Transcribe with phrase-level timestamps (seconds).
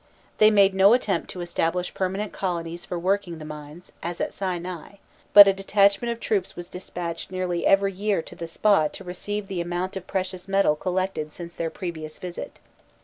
[0.39, 4.95] They made no attempt to establish permanent colonies for working the mines, as at Sinai;
[5.31, 9.47] but a detachment of troops was despatched nearly every year to the spot to receive
[9.47, 12.57] the amount of precious metal collected since their previous visit.